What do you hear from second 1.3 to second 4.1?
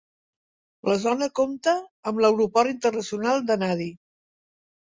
compta amb l'aeroport internacional de Nadi.